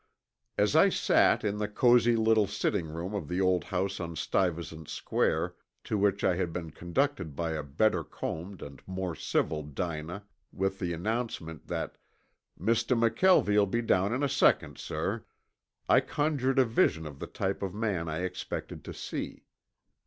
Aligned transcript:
As 0.57 0.75
I 0.75 0.89
sat 0.89 1.43
in 1.43 1.59
the 1.59 1.67
cosy 1.67 2.15
little 2.15 2.47
sitting 2.47 2.87
room 2.87 3.13
of 3.13 3.27
the 3.27 3.39
old 3.39 3.65
house 3.65 3.99
on 3.99 4.15
Stuyvesant 4.15 4.89
Square 4.89 5.53
to 5.83 5.95
which 5.95 6.23
I 6.23 6.35
had 6.37 6.51
been 6.51 6.71
conducted 6.71 7.35
by 7.35 7.51
a 7.51 7.61
better 7.61 8.03
combed 8.03 8.63
and 8.63 8.81
more 8.87 9.13
civil 9.13 9.61
Dinah 9.61 10.25
with 10.51 10.79
the 10.79 10.91
announcement 10.91 11.67
that 11.67 11.99
"Mistuh 12.57 12.95
McKelvie'll 12.95 13.67
be 13.69 13.83
down 13.83 14.11
in 14.11 14.23
a 14.23 14.27
secun', 14.27 14.75
sah," 14.75 15.19
I 15.87 15.99
conjured 15.99 16.57
a 16.57 16.65
vision 16.65 17.05
of 17.05 17.19
the 17.19 17.27
type 17.27 17.61
of 17.61 17.75
man 17.75 18.09
I 18.09 18.21
expected 18.23 18.83
to 18.85 18.95
see. 18.95 19.45